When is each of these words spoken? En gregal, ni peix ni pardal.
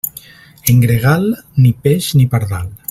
En 0.73 0.81
gregal, 0.85 1.29
ni 1.65 1.71
peix 1.85 2.13
ni 2.21 2.29
pardal. 2.35 2.77